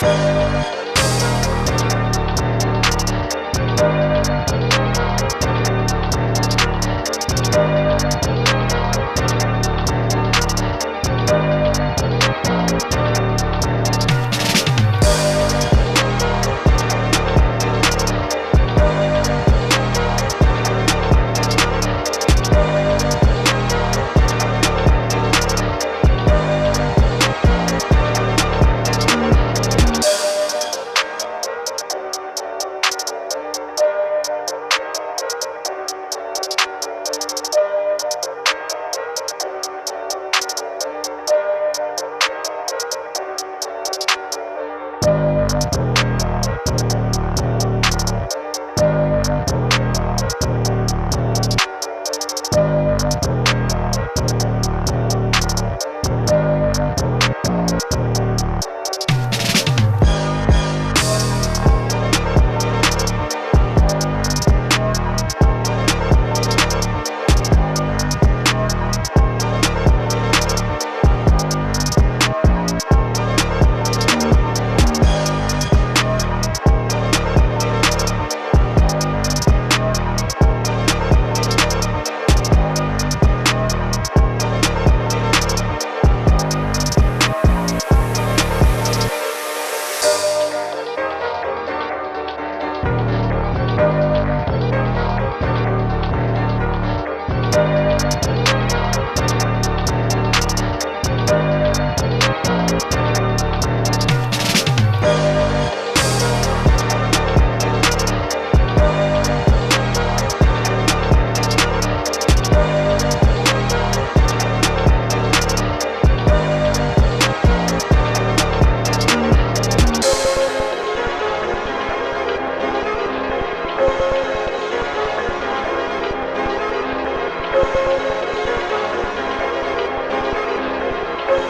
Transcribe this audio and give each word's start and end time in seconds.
Thank 0.00 0.79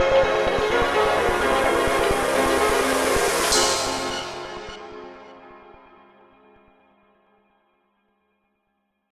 Música 0.00 0.39